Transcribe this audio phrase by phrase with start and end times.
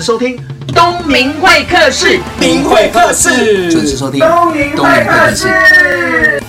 [0.00, 0.34] 收听
[0.68, 6.40] 东明会客室，明会客室，准时收听东明会客室。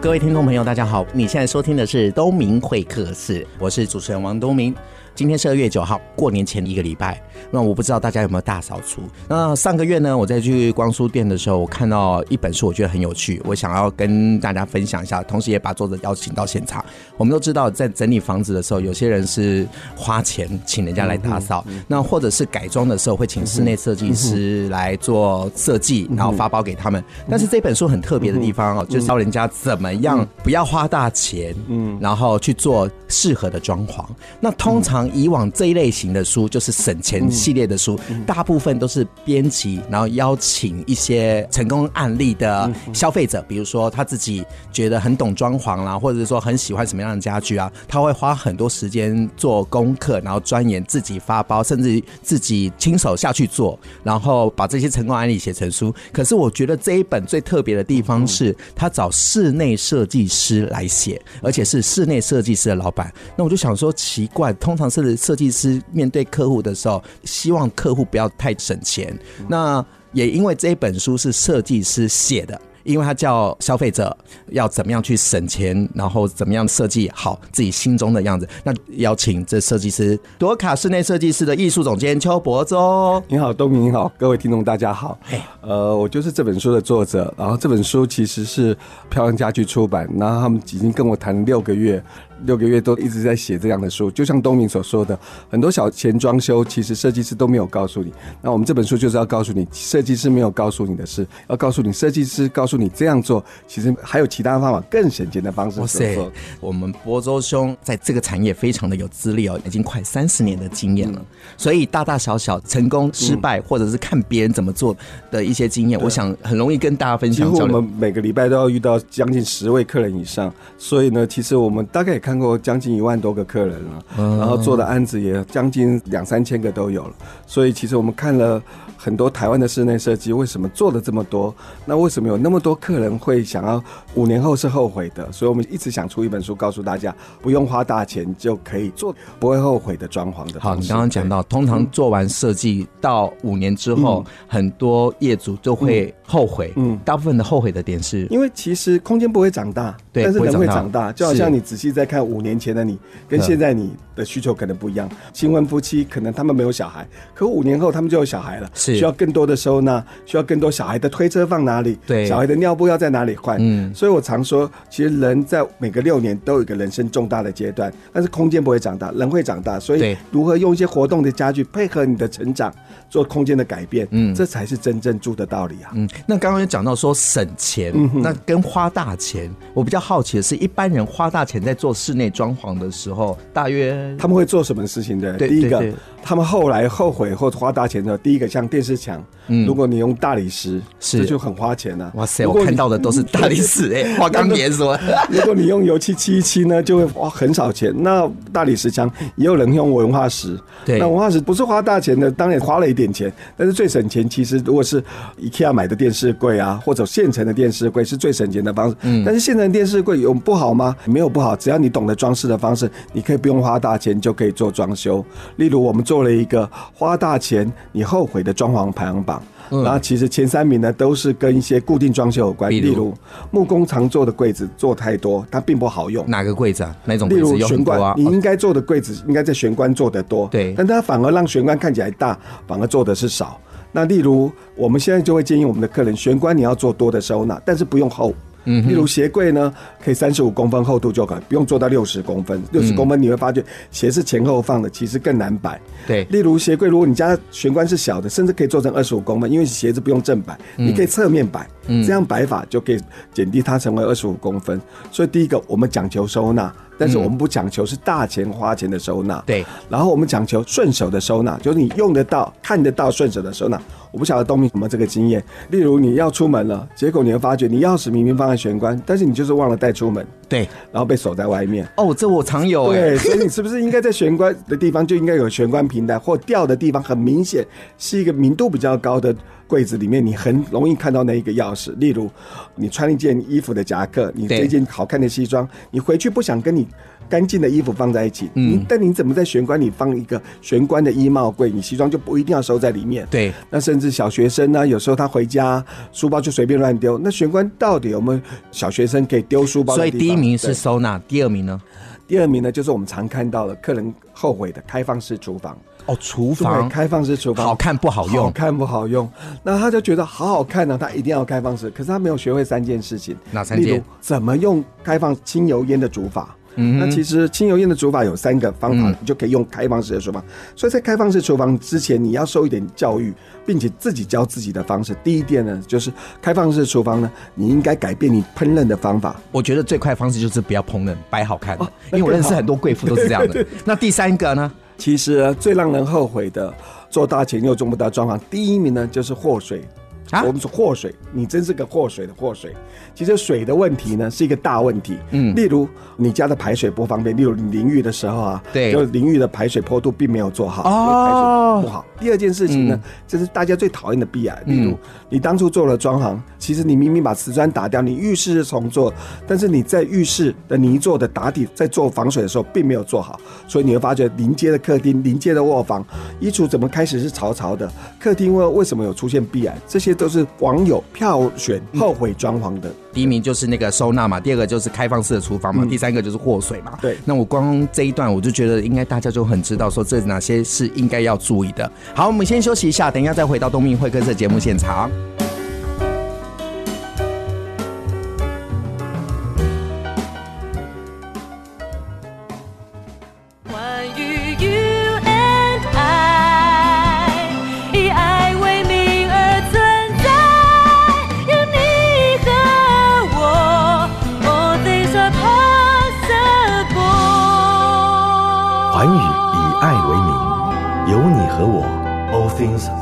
[0.00, 4.72] 各位听众朋友，大家好，你现在收听的是东明会客室，我是主持人王东明。
[5.16, 7.20] 今天是二月九号，过年前一个礼拜。
[7.50, 9.02] 那我不知道大家有没有大扫除？
[9.28, 16.84] 那上个月呢，我在去光书店的时候，我看到一本书，我觉得很有趣，我想要跟大家分享一下，同时也把作者邀请到现场。
[17.16, 27.02] 我们都知道，在整理房子的时候，有些人是花钱请人家来打扫，那或者是改装的时候会请室内设计师来做设计，然后发包给他们。
[27.28, 34.04] 但是这本书很特别的地方哦，就是教人家怎么样不要花大钱，嗯，然后去做适合的装潢。
[34.40, 35.06] 那通常。
[35.16, 55.94] 以往这一类型的书就是省钱系列的书，大部分都是编辑，然后邀请一些成功案例的消费者，比如说他自己觉得很懂装潢啦，或者是说很喜欢什么样的家具啊，他会花很多时间做功课，然后钻研自己发包，甚至自己亲手下去做，然后把这些成功案例写成书。
[56.12, 63.12] 可是我觉得这一本最特别的地方是，他找室内设计师来写，而且是室内设计师的老板。
[63.36, 65.16] 那我就想说奇怪，通常是。
[65.16, 69.16] 设计师面对客户的时候，希望客户不要太省钱。
[69.48, 72.60] 那也因为这一本书是设计师写的。
[72.86, 74.16] 因为他叫消费者
[74.50, 78.48] 要怎么样去省钱，然后怎么样设计好自己心中的样子。
[78.62, 83.20] 那邀请这设计师朵卡室内设计师的艺术总监邱博洲。
[83.26, 85.18] 你好，东明你好，各位听众大家好。
[85.24, 87.34] 嘿呃，我就是这本书的作者。
[87.36, 88.72] 然后这本书其实是
[89.10, 92.00] 漂亮家具出版，然后他们已经跟我谈六个月，
[92.44, 94.08] 六个月都一直在写这样的书。
[94.12, 95.18] 就像东明所说的，
[95.50, 98.12] 很多小钱装修，其实设计师都没有告诉你。
[98.40, 102.76] 那我们这本书就是要告诉你，设计师没有告诉你的事，要告诉你设计师告诉。
[102.76, 105.80] 你这样做，其实还有其他方法更省钱的方式。
[105.80, 106.30] 哇塞，
[106.60, 111.24] 我们柏洲兄在这个产业非常的有资历哦，已经快三十年的经验了。
[111.56, 114.94] 所以大大小小成功、失败，或者是看别人怎么做
[115.30, 117.46] 的一些经验，我想很容易跟大家分享。
[117.46, 124.04] 几乎我们每个礼拜都要遇到将近十位客人以上，所以呢，其实我们大概也看过将近一万多个客人了，
[124.38, 127.14] 然后做的案子也将近两三千个都有了。
[127.46, 128.60] 所以其实我们看了
[128.98, 131.54] 很多台湾的室内设计，为什么做了这么多？
[131.84, 132.66] 那为什么有那么多？
[132.66, 133.80] 多客人会想要
[134.16, 140.58] 五年后是后悔的，所以我们一直想出一本书，告诉大家不用花大钱就可以做不会后悔的装潢的。
[140.58, 146.72] 好，你刚刚讲到，通常做完设计到五年之后，很多业主就会后悔。
[146.74, 151.12] 嗯，大部分的后悔的点是因为其实空间不会长大，对，但是人会长大。
[151.12, 152.98] 就好像你仔细再看五年前的你，
[153.28, 155.08] 跟现在你的需求可能不一样。
[155.32, 161.96] 新婚夫妻可能他们没有小孩，可五年后他们就有小孩了，是需要更多的收纳，需要更多小孩的推车放哪里？
[162.04, 162.56] 对，小孩的。
[162.56, 163.58] 尿布要在哪里换？
[163.60, 169.78] 嗯，所以我常说，其实人在每个六年都有一个人生重大的阶段，但是空间不会长大，人会长大。
[169.78, 172.74] 所以，如何用一些活动的家具配合你的成长，
[173.10, 175.92] 做空间的改变，嗯，这才是真正住的道理啊。
[175.92, 185.34] 嗯，那刚刚有讲到说省钱，那跟花大钱，我比较好奇的是，一般人花大钱在做室内装潢的时候，大约他们会做什么事情的？
[185.36, 185.84] 第一个。
[186.28, 192.10] 他们后来后悔或者花大钱的，第一个像电视墙，嗯，如果你用大理石，是这就很花钱了。
[192.16, 194.98] 哇塞，我看到的都是大理石 哎、欸，花岗岩是吧？
[195.30, 197.94] 如果你用油漆漆一漆呢，就会花很少钱。
[197.96, 205.00] 那大理石墙也有人用文化石，对，那文化石不是花大钱的，当然花了一点钱，但是最省钱其实如果是
[205.40, 208.96] IKEA 买的电视柜啊，或者现成的电视柜是最省钱的方式。
[209.04, 210.94] 嗯，但是现成的电视柜有不好吗？
[211.06, 215.24] 没有不好，只要你懂得装饰的方式，你可以不用花大钱就可以做装修。
[215.56, 216.26] 例如我们做。
[216.26, 219.40] 了一个花大钱你后悔的装潢排行榜，
[219.70, 223.14] 嗯、然后其实前三名呢都是跟一些固定装修有关，例如，
[223.52, 226.24] 木工常做的柜子做太多，它并不好用。
[226.26, 226.96] 哪个柜子啊？
[227.04, 227.44] 哪种柜子？
[227.44, 232.36] 例如玄关，你应该做的柜子应该在玄关做的多，对，但它反而让玄关看起来大，
[232.66, 233.60] 反而做的是少。
[233.96, 238.34] 那例如我们现在就会建议我们的客人，玄关你要做多的收纳，但是不用厚。
[238.66, 239.72] 嗯，例如鞋柜呢，
[240.04, 242.62] 可以三十五公分厚度就可以，不用做到六十公分。
[242.72, 245.80] 六十公分你会发觉鞋是前后放的，其实更难摆。
[246.06, 251.66] 对，例如鞋柜，如果你家玄关是小的，甚至可以做成二十五公分，因为鞋子不用正摆，你可以侧面摆，
[252.04, 253.00] 这样摆法就可以
[253.32, 254.78] 减低它成为二十五公分。
[255.10, 256.70] 所以第一个，我们讲求收纳。
[256.98, 259.64] 但是我们不讲求是大钱花钱的收纳，对。
[259.88, 263.80] 然后我们讲求顺手的收纳，就是你用得到、看得到、顺手的收纳。
[264.10, 265.44] 我不晓得东明有没有这个经验。
[265.70, 271.86] 例如你要出门了，结果你会发觉你钥匙明明放在玄关，但是你就是忘了带出门，对，然后被锁在外面。
[271.96, 272.92] 哦，这我常有。
[272.92, 277.66] 对，所以你是不是应该在玄关的地方就应该有玄关平台，或吊的地方很明显
[277.98, 279.34] 是一个明度比较高的
[279.66, 281.92] 柜子里面，你很容易看到那一个钥匙。
[281.98, 282.30] 例如，
[282.76, 286.86] 你穿一件衣服的夹克，你这件好看的西装，你回去不想跟你。
[287.28, 291.70] 干净的衣服放在一起，嗯，但你怎么在玄关里放一个玄关的衣帽柜？
[291.70, 293.26] 你西装就不一定要收在里面。
[293.30, 297.18] 对，那甚至小学生呢，有时候他回家书包就随便乱丢。
[297.18, 298.40] 那玄关到底有没有
[298.70, 299.94] 小学生可以丢书包？
[299.94, 301.80] 所以第一名是收纳，第二名呢？
[302.28, 305.76] 第二名呢，就是我们常看到的客人后悔的开放式厨房。
[306.06, 308.44] 哦，厨房开放式厨房，好看不好用？
[308.44, 309.28] 好看不好用？
[309.62, 311.90] 那他就觉得好好看呢，啊，他一定要开放式。
[311.90, 313.86] 可是他没有学会三件事情，哪三件？
[313.86, 316.56] 例如怎么用开放清油烟的煮法？
[316.76, 320.44] 嗯，那其实清油宴的煮法有三个方法，你就可以用开放式的厨房。
[320.74, 323.34] 所以在开放式厨房之前，你要受一点教育，
[323.64, 325.16] 并且自己教自己的方式。
[325.24, 329.40] 第一点呢，就是开放式厨房呢，你应该改变你烹饪的方法。
[329.50, 331.78] 我觉得最快的方式就是不要烹饪，摆好看。
[332.12, 333.64] 因为我认识很多贵妇都是这样的。
[333.84, 334.70] 那第三个呢？
[334.98, 336.72] 其实最让人后悔的，
[337.10, 339.82] 做大钱又做不到装潢，第一名呢就是祸水。
[340.30, 342.74] 啊，我们说祸水，你真是个祸水的祸水。
[343.14, 345.16] 其实水的问题呢是一个大问题。
[345.30, 352.04] 嗯，例如你家的排水不方便，例如你淋浴的时候啊，对，就淋浴的排水坡度并没有做好，哦，排水不好。
[352.18, 354.60] 第二件事情呢，这是大家最讨厌的弊案。
[354.66, 359.12] 例如你当初做了装潢，其实你明明把瓷砖打掉，你浴室是重做，
[359.46, 363.38] 但是你在浴室的泥做的打底，在做防水的时候并没有做好，
[363.68, 366.04] 所以你会发觉临街的客厅、临街的卧房，
[366.40, 367.88] 衣橱怎么开始是潮潮的？
[368.18, 369.78] 客厅为为什么有出现弊案？
[369.86, 370.15] 这些。
[370.16, 372.90] 都是网友票选后悔装潢的。
[373.12, 376.98] 第一名就是那个收纳嘛，第二个就是开放式的厨房嘛，第三个就是祸水嘛。
[377.00, 381.90] 对，那我光这一段我就觉得应该大家就很知道说这哪些是应该要注意的。
[382.14, 385.10] 好，我们先休息一下，等一下再回到东明会客室节目现场。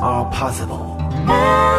[0.05, 1.74] are possible.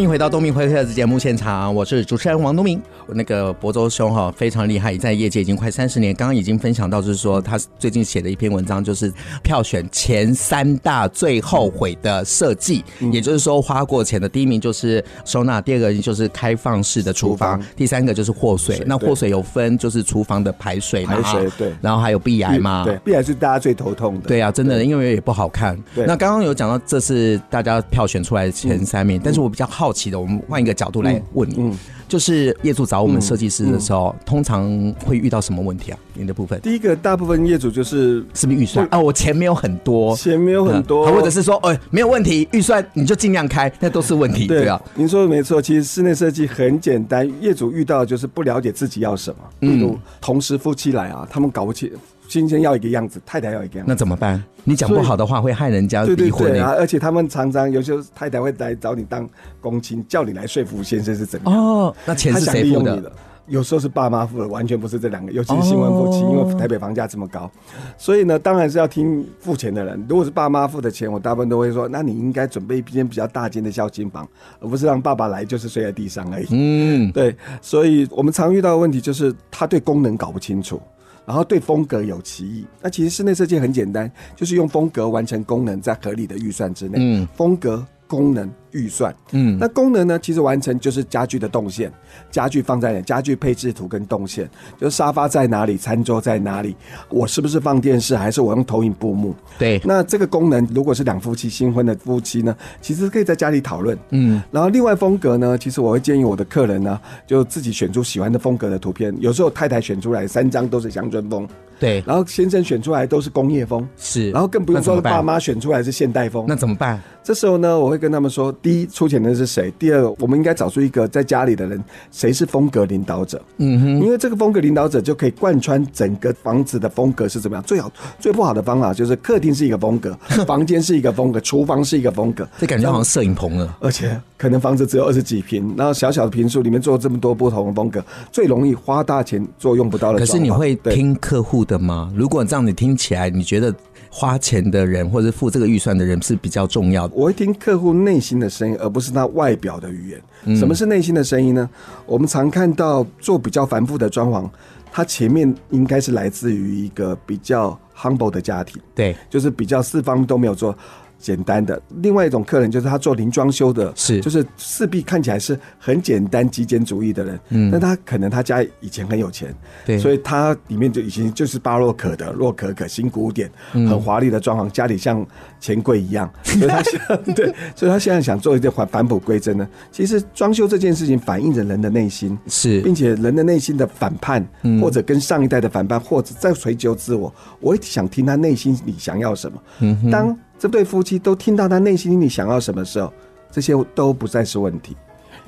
[0.00, 2.80] 欢迎回到东明会客室节目现场，我是主持人王东明。
[3.08, 6.14] 那个博州兄哈非常厉害，在业界已经快三十年。
[6.14, 9.12] 刚刚已经分享到，就是说他最近写的一篇文章，就是
[9.42, 12.82] 票选前三大最后悔的设计。
[13.12, 18.82] 也就是说，花过钱的第一名就是收纳，第二个就是开放式的厨房，第三个就是祸水。
[18.86, 24.28] 那祸水有分，就是厨房的排水嘛，排水对，然后还有壁癌嘛，对，壁癌是大家最头痛的。
[24.28, 25.78] 对啊，真的，因为也不好看。
[25.94, 31.76] 那刚刚有讲到，这是大家票选出来的前三名，但是我比较好奇的，我们换一个角度来问你，嗯，
[32.08, 35.98] 就是业主找我们设计师的时候，通常会遇到什么问题啊？
[36.14, 38.98] 你的部分，第一个，大部分业主就是是不是预算啊？
[38.98, 44.80] 我钱没有很多，钱没有很多，或者是说，哎，没有问题，预算你就尽量开，那都是问题，对啊。
[44.94, 51.90] 您说的没错，其实室内设计很简单，业主遇到的就是不了解自己要什么，比如同时夫妻来啊，他们搞不清。
[52.30, 54.40] 先生要一个样子，太太要一个样子，那怎么办？
[54.62, 56.44] 你讲不好的话会害人家离婚。
[56.44, 56.74] 对对对啊！
[56.78, 59.28] 而且他们常常有时候太太会来找你当
[59.60, 61.52] 公亲，叫你来说服先生是怎样。
[61.52, 63.10] 哦，那钱是谁付的？
[63.48, 67.50] 有时候是爸妈付的，完全不是这两个，尤其是新婚夫妻，因为台北房价这么高，
[67.98, 70.06] 所以呢，当然是要听付钱的人。
[70.08, 74.28] 如果是爸妈付的钱，我大部分都会说，那你应该准备一间比较大间的孝亲房，
[74.60, 76.46] 而不是让爸爸来就是睡在地上而已。
[76.52, 77.34] 嗯，对。
[77.60, 80.80] 所以我们常遇到的问题就是他对功能搞不清楚。
[81.26, 86.98] 然后对风格有歧义，那其实室内设计很简单，就是用风格完成功能，在合理的预算之内。
[86.98, 88.50] 嗯，风格、功能。
[88.72, 90.18] 预算，嗯，那功能呢？
[90.18, 91.90] 其实完成就是家具的动线，
[92.30, 93.00] 家具放在哪？
[93.02, 94.48] 家具配置图跟动线，
[94.78, 96.76] 就是沙发在哪里，餐桌在哪里，
[97.08, 99.34] 我是不是放电视，还是我用投影布幕？
[99.58, 111.48] 对，那这个功能，如果是两夫妻新婚的夫妻呢，其实可以在家里讨论，嗯，然后另外风格呢，其实我会建议我的客人呢，就自己选出喜欢的风格的图片，有时候太太选出来三张都是乡村风，
[111.78, 117.00] 对，然后先生选出来都是工业风，是，然后更不用说爸妈选出来是现代风，那怎么办？
[117.22, 119.72] 这时候呢，我会跟他们说：第一，出钱的是谁？
[119.78, 123.40] 第二，我们应该找出一个在家里的人，谁是风格领导者？
[123.56, 127.62] 嗯哼，因为这个风格领导者就可以贯穿整个房子的风格是怎么样。
[127.64, 130.12] 最好最不好的方法就是客厅是一个风格，
[130.46, 133.76] 房间是一个风格，厨房是一个风格，这感觉好像摄影棚了。
[133.80, 140.18] 而且可能房子只有二十几平，然后小小的平数里面做这么多不同的风格，最容易花大钱做用不到的。
[140.18, 142.12] 可是你会听客户的吗？
[142.14, 143.74] 如果这样你听起来，你觉得？
[144.10, 147.14] 花钱的人或者付这个预算的人是比较重要的。
[147.14, 150.20] 我会听客户内心的声音，而不是他外表的语言。
[150.44, 151.70] 嗯、什么是内心的声音呢？
[152.06, 154.48] 我们常看到做比较繁复的装潢，
[154.90, 160.76] 它前面应该是来自于一个比较 humble 的家庭，对，就是比较四方都没有做。
[161.20, 164.20] 简单的，另外一种客人就是他做零装修的，是。
[164.20, 175.24] 就是势必看起来是很简单极简主义的人，嗯，但他可能他家以前很有钱，对，所以他里面就已经就是巴洛克的洛可可新古典，很华丽的装潢，家里像
[175.60, 179.68] 钱柜一样，所以他想 对，所以他现在想做一件返返璞归真呢。
[179.92, 184.46] 其实装修这件事情反映着人的内心，是，并且人的内心的反叛，
[184.80, 190.36] 或者跟上一代的反叛，或者在追求自我，我也想听他内心里想要什么，嗯，当。
[190.60, 193.10] 这对夫妻都听到他内心里想要什么时候，
[193.50, 194.94] 这些都不再是问题。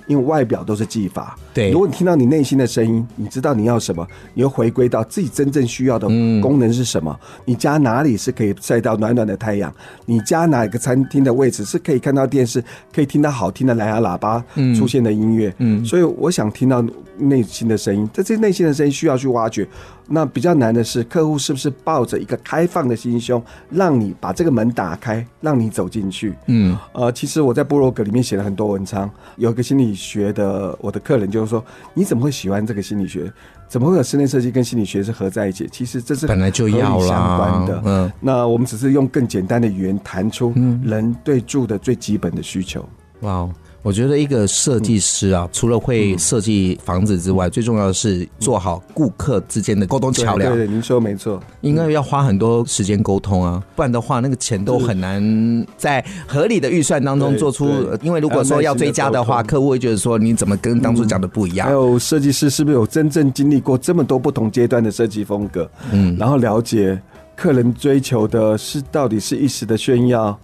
[0.09, 1.71] 因为外表都是技法，对。
[1.71, 4.05] 如果你听到你内心的声音，你知道你要什么，
[4.35, 6.09] 你又回归到自己真正需要的
[6.41, 7.17] 功能是什么？
[7.23, 9.73] 嗯、你家哪里是可以晒到暖暖的太阳？
[10.05, 14.45] 你家哪个餐厅的位置是可以看到电视，可以听到好听的蓝牙喇叭
[14.77, 15.51] 出现的音乐？
[15.59, 16.85] 嗯，嗯，所以我想听到
[17.17, 19.67] 内心的声音，在这内心的声音需要去挖掘。
[20.07, 26.35] 那比较难的是，客户是不是抱着一个开放的心胸，让你把这个门打开，让你走进去？
[26.49, 29.93] 嗯，呃，其实我在部落格里面写了很多文章，有一个心理。
[30.03, 33.33] 学的我的客人就是说，你怎么会喜欢这个心理学？
[33.69, 35.69] 怎么会有室内设计跟心理学是合在一起？
[35.71, 37.83] 其实这是本来就要相关的。
[37.85, 42.85] 嗯，那我们只是用更简单的语言谈出人对住的最基本的需求。
[43.21, 43.49] 哇。
[43.83, 50.55] 我觉得一个设计师啊，除了会设计房子之外，最重要的是做好顾客之间的沟通桥梁。
[50.55, 57.69] 对，您说没错，应该要花很多时间沟通啊，不然的话，那个钱都很难在合理的预算当中做出。
[58.03, 61.67] 因为如果说要追加的话，客户会觉得说你怎么跟当初讲的不一样。
[61.67, 65.69] 还有设计师是不是有真正经历过这么多不同阶段的设计风格？
[65.91, 66.97] 嗯，然后了解
[67.35, 70.39] 客人追求的是到底是一时的炫耀。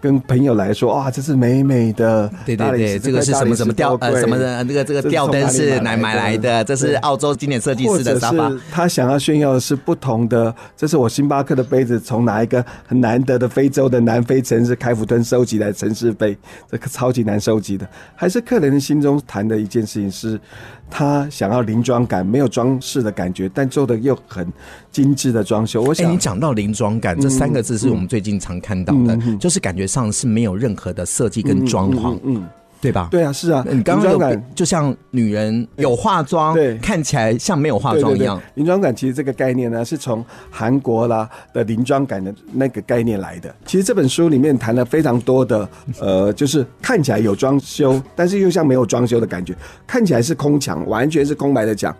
[0.00, 6.62] 跟朋友来说，哇，这是美美的，对对对，这个是什么什么吊呃什么的，这个这个吊灯是哪买来的？
[6.64, 8.52] 这是澳洲经典设计师的沙发。
[8.70, 16.36] 他想要炫耀的是不同的，这是我星巴克的杯子，从哪一个很难得的非洲的南非城市开普敦收集来的城市杯，
[16.70, 17.88] 这个超级难收集的。
[18.14, 20.40] 还是客人心中谈的一件事情是。
[20.90, 24.46] 他想要零装感，没有装饰的感觉，但做的又很
[24.90, 25.82] 精致的装修。
[25.82, 32.18] 我想，欸、你讲到零装感、嗯、这三个字，是我们最近常看到的，嗯、就是感觉上是没有任何的设计跟装潢。
[32.24, 32.46] 嗯。
[32.80, 33.08] 对吧？
[33.10, 33.64] 对啊，是啊。
[33.68, 38.40] 你刚刚有就像女人有化妆，对，看起来像没有化妆一样。
[38.54, 43.54] 临妆感其实这个概念呢，是从韩国啦的临妆感的那个概念来的。
[43.64, 45.68] 其实这本书里面谈了非常多的，
[46.00, 49.54] 呃，就是看起来有装修，但是又像没有装修的感觉，
[49.86, 51.94] 看起来是空墙，完全是空白的墙。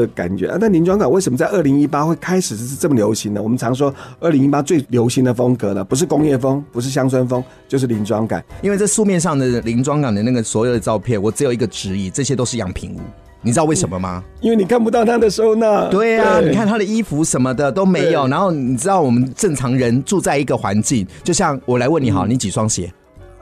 [0.00, 3.42] 的感觉啊，那零装感为什么在二零一八会开始是这么流行呢？
[3.42, 8.42] 我们常说二零一八最流行的风格呢，不是工业风，不是乡村风，就是零装感。
[8.62, 13.00] 因为这书面上的零装感的那个所有的照片，我只有一个质疑，这些都是样品屋。
[13.44, 14.22] 你知道为什么吗？
[14.40, 15.88] 因为你看不到他的收纳。
[15.88, 18.26] 对啊，对你看他的衣服什么的都没有。
[18.28, 22.92] 然后你知道我们正常人住在一个环境，就像我来问你好，嗯、你几双鞋？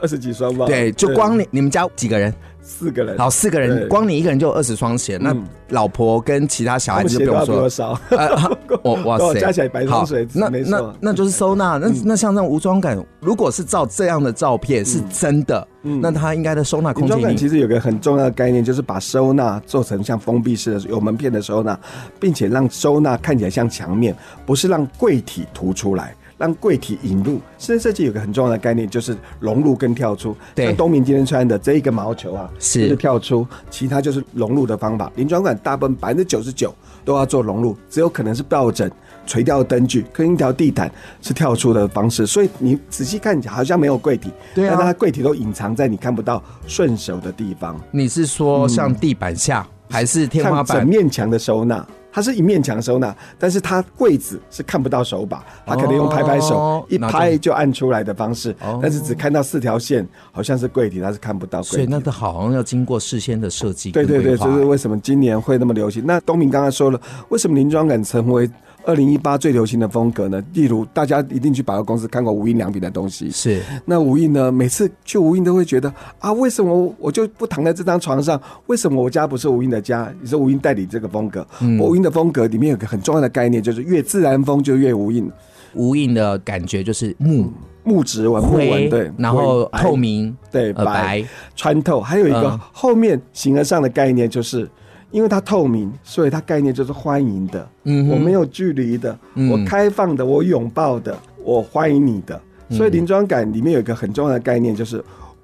[0.00, 0.66] 二十几双吧。
[0.66, 2.32] 对，就光你你们家几个人？
[2.62, 5.34] 四个人，好，四个人，光你一个人就二十双鞋，那
[5.70, 7.68] 老婆跟其他小孩子就不用说。
[7.68, 7.98] 少，
[8.84, 11.78] 哇 哇塞，加起来百双鞋，那那那就是收纳。
[11.78, 17.16] 那那像这种无装感，如果是照这样的照片是真的，那他应该的收纳空间。
[17.16, 21.76] 无装感其实有个很重要的概念，就是把收纳做成像封闭式的有门片的收纳，
[22.20, 24.14] 并且让收纳看起来像墙面，
[24.44, 26.14] 不是让柜体凸出来。
[26.40, 30.34] 让柜体引入，室内设计有个很重要的概念，就是融入跟跳出。
[30.54, 35.12] 对，像东明今天穿的这一个毛球啊，是，是跳出，其他就是融入的方法。
[35.16, 38.90] 零装感大部分百分之九十九都要做融入，只有可能是抱枕、
[39.26, 42.26] 垂钓灯具、跟一条地毯是跳出的方式。
[42.26, 47.78] 所以你仔细看好像没有柜体，对啊，但它柜体都隐藏在你看不到顺手的地方。
[47.90, 50.78] 你是说像地板下，嗯、还是天花板？
[50.78, 51.86] 整面墙的收纳。
[52.12, 61.76] 它是一面墙收纳，但是它柜子是看不到手把，它可能用拍拍手、哦、一拍就按出来的方式，哦、但是只看到四条线，好像是柜体，它是看不到柜体。
[61.76, 63.92] 所以那个好像要经过事先的设计。
[63.92, 66.04] 对对对，就是为什么今年会那么流行。
[66.06, 68.50] 那东明刚才说了，为什么林装感成为？
[68.84, 70.42] 二零一八最流行的风格呢？
[70.54, 73.30] 例如，大家一定去百货公司看过无印良品的东西。
[73.30, 73.62] 是。
[73.84, 74.50] 那无印呢？
[74.50, 78.40] 每次去无印都会觉得啊，为什么我就不躺在这张床上？
[78.66, 80.12] 为什么我家不是无印的家？
[80.20, 81.46] 你说无印代理这个风格。
[81.60, 81.78] 嗯。
[81.78, 85.30] 无印的风格里面有个很重要的概念，就是越自然风就越无印。
[85.74, 87.52] 无印的感觉就是木、嗯、
[87.84, 89.12] 木质纹、木纹，对。
[89.16, 92.00] 然后透明，对，白，穿透。
[92.00, 94.68] 还有一个后面形而上的概念就是。
[95.10, 97.68] 因为它透明，所以它概念就是欢迎的。
[97.84, 101.16] 嗯，我没有距离的，嗯、我开放的，我拥抱的。
[101.42, 102.40] 我欢迎你的。
[102.70, 105.02] 所以临妆感里面有一个很重要的概念，就是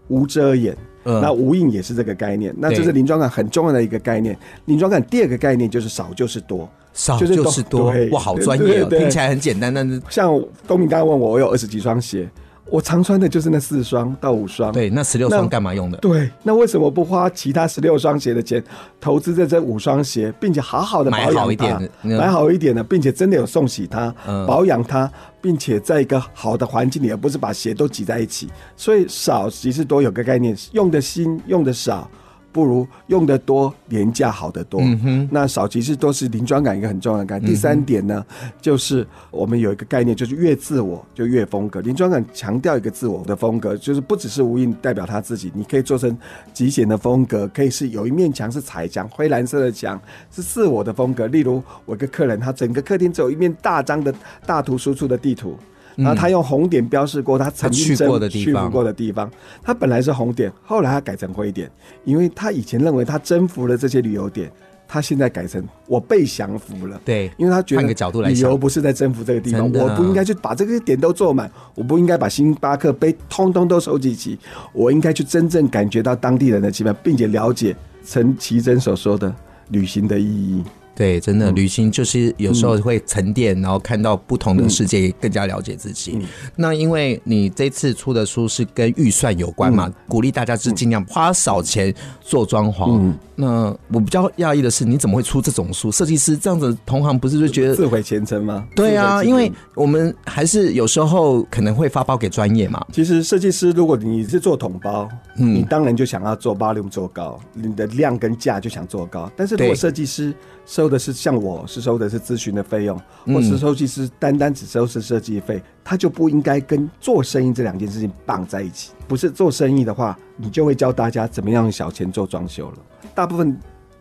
[0.09, 0.77] 无遮掩。
[1.05, 2.55] 嗯，那无印也是这个概念。
[2.59, 4.37] 那这是临妆感很重要的一个概念。
[4.67, 7.93] 临妆感第二个概念就是少就是多，少就是多。
[8.11, 10.29] 哇，好专业哦，听起来很简单，但是像
[10.67, 12.29] 东明刚刚问我，我有二十几双鞋。
[12.69, 15.99] 我常穿的就是那四双到五双，对，那十六双干嘛用的？
[15.99, 18.63] 对，那为什么不花其他十六双鞋的钱，
[19.01, 28.49] 投资在这五双鞋，并且好好的保养它，买好一点的，买好一点的，并且真的有送洗它，嗯、保养它，并且在一个好的环境里，而不是把鞋都挤在一起。
[28.77, 32.11] 所以少即是多，有个概念，用的新，用的少。
[32.57, 34.81] 不如用的多，廉价好得多。
[34.81, 37.53] 嗯哼，那少即是多是临装感一个很重要的概念。
[37.53, 38.25] 第三点呢，
[38.63, 41.83] 就是我们有一个概念，就是越自我就越风格。
[41.83, 46.17] 临装感强调一个自我的风格，就是不只是无印代表他自己，你可以做成
[46.55, 50.01] 极简的风格，可以是有一面墙是彩墙，灰蓝色的墙
[50.35, 51.27] 是自我的风格。
[51.27, 54.15] 例如我一个客人，他整个客厅只有一面大张的
[54.47, 55.59] 大图输出的地图。
[55.97, 59.31] 然后他用红点标示过他曾经去过的地方，去过的地方。
[59.63, 61.71] 他本来是红点，后来他改成灰点，
[62.05, 64.51] 因为他以前认为他征服了这些旅游点，
[64.87, 67.01] 他现在改成我被降服了。
[67.05, 67.83] 对，因为他觉得
[68.29, 74.39] 旅游不是在征服这个地方，我不应该去把这个点都做满，我不应该把星巴克杯通通都收集齐，
[74.73, 77.75] 我应该去真正感觉到当地人的气氛，并且了解
[78.05, 79.35] 陈其贞所说的
[79.71, 80.63] 旅行的意义。
[80.97, 86.19] 对，真的旅行就是有时候会沉淀，然后看到不同的世界，更加了解自己。
[86.57, 93.13] 那因为你这次出的书是跟预算有关嘛，鼓励大家是尽量花少钱做装潢。
[93.39, 95.93] 那我比较讶异的是，你怎么会出这种书？
[95.93, 98.67] 设计师这样子，同行不是就觉得自毁前程吗？
[98.75, 102.83] 对啊，因为我们还是有时候可能会发包给专业嘛。
[102.91, 109.31] 其实设计师，如果你是做统包，嗯，你当然就想要做 volume 做高，你的量跟价就想做高。
[109.37, 110.35] 但是如果设计师
[110.65, 118.93] 收收的是像我是收的是咨询的费用，或是收其实单单只收是设计费，他就不应该跟做生意这两件事情绑在一起。
[119.09, 122.77] 不是做生意的话，你就会教大家怎么样用小钱做装修了。
[123.17, 123.59] 大部分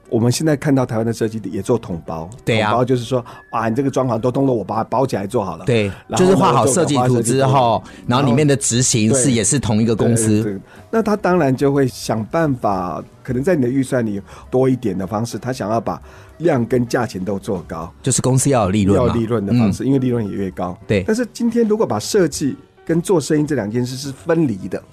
[0.09, 15.99] 我们现在看到台湾的设计也做统包，对呀、啊，统包就是说啊，你这个装潢都通了，我把它包起来做好了，对，就是画好设计图之后，然后里面的执行是也是同一个公司，那他当然就会想办法，可能在你的预算里多一点的方式，他想要把
[16.37, 21.03] 量跟价钱都做高，就是公司要有利润，要利润的方式，嗯、因为利润也越高，对。
[21.07, 24.83] 但是今天如果把设计跟做生意这两件事是分离的，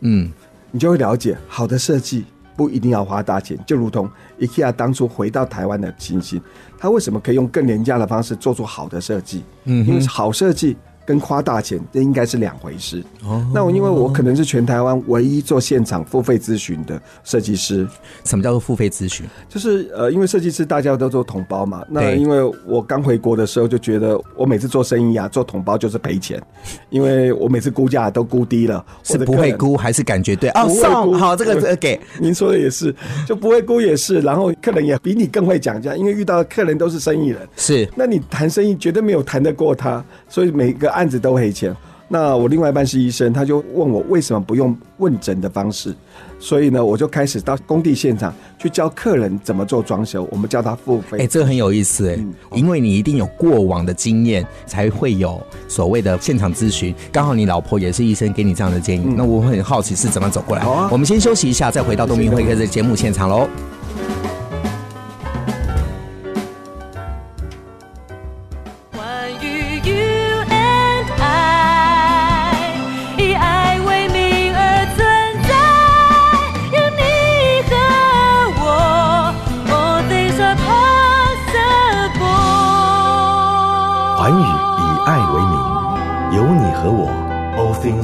[0.00, 0.32] 嗯，
[0.70, 2.24] 你就会了解好的设计。
[2.56, 6.40] 不一定要花大钱，就如同 IKEA 当初回到台湾的情形，
[6.78, 9.44] 它为什么可以用更廉价的方式做出好的设计？
[9.64, 10.76] 嗯，因为好设计。
[11.06, 13.02] 跟花大钱，这应该是两回事。
[13.24, 17.86] 哦，那我因为我可能是全台湾唯一做现场付费咨询的设计师。
[18.24, 19.24] 什么叫做付费咨询？
[19.48, 21.84] 就是呃，因为设计师大家都做统包嘛。
[21.88, 26.42] 那因为我刚回国的时候就觉得，我每次做生意啊，做统包就是赔钱，
[26.90, 28.84] 因为我每次估价都估低了。
[29.04, 30.50] 是不会估还是感觉对？
[30.50, 32.92] 哦，送好这个这个 给您说的也是，
[33.28, 34.20] 就不会估也是。
[34.20, 37.46] 然后客人也比你更会讲价，因为遇到的客人都是生意人。
[37.56, 40.95] 是，那你谈生意绝对没有谈得过他，所以每个。
[40.96, 41.76] 案子都赔钱，
[42.08, 45.94] 那我另外一半是医生，他就问我为什么不用问诊的方式，
[46.38, 51.18] 所以呢，我就开始到工地现场去教客人怎么做装修，我们叫他付费。
[51.18, 56.94] 哎，这个很有意思哎，嗯、因为你一定有过往的经验，才会有所谓的现场咨询。
[57.12, 60.62] 刚好你老婆也是医生，给你这样的建议，嗯、那我很好奇是怎么走过来。
[60.62, 63.48] 好啊，我们先休息一下，再回到东明会客的节目现场喽。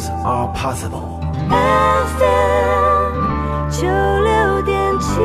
[0.02, 1.20] Things are possible.
[1.48, 3.12] FM
[3.70, 5.20] 九六点七。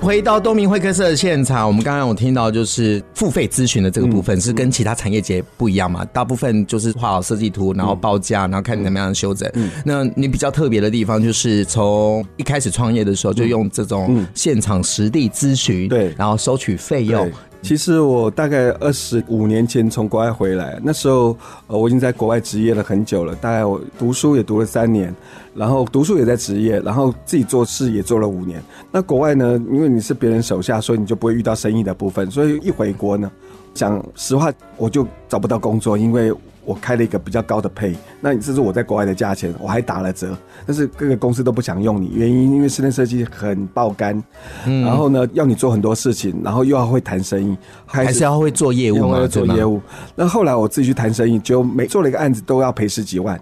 [0.00, 6.04] 回到东明会客室的现场，我们刚刚有听到，就是付费咨询的这个部分、嗯、是跟其他产业节不一样嘛？
[6.06, 9.50] 大部分就是画好设计图，然后报价，然后看你怎么样修整。
[9.54, 17.28] 嗯、那你比较特别的地方，就是从一开始创业的时候就用这种现场实地咨询，对，然后收取费用。
[17.62, 25.14] 其实我大概二十五年前从国外回来，那时候呃我已经在国外职业了很久了，大概我读书也读了三年，
[25.54, 28.62] 然后读书也在职业，然后自己做事也做了五年。
[28.90, 33.30] 那国外呢，因为你是别人手下，所以你就不会遇到生意的部分，所以一回国呢，
[33.74, 36.32] 讲实话我就找不到工作，因为
[36.64, 44.22] 我开了一个比较高的配，那这是我在国外的价钱，我还打了折，但是各个公司都不想用你，原因因为室内设计很爆肝，
[44.66, 49.80] 嗯、然后呢要你做很多事情，然后又要会谈生意，还是要会做业务嘛，做业务。
[50.14, 53.40] 那后来我自己去谈生意，就每做了一个案子都要赔十几万，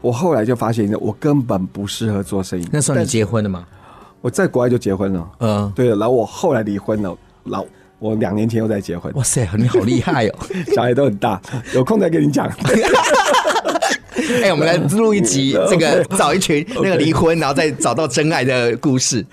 [0.00, 2.68] 我后来就发现我根本不适合做生意。
[2.72, 3.66] 那时候你结婚了吗？
[4.20, 7.64] 我在国外就结婚了，嗯，对，然后我后来离婚了，老。
[8.00, 9.12] 我两年前又在结婚。
[9.14, 10.34] 哇塞，你好厉害哦！
[10.74, 11.40] 小孩都很大，
[11.74, 12.50] 有空再跟你讲。
[14.12, 19.24] 哎、欸，我们来录一集， 这个找一群那个离婚，然后再找到真爱的故事。